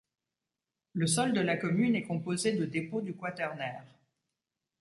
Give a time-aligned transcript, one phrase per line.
[0.93, 3.83] Le sol de la commune est composé de dépôts du Quaternaire.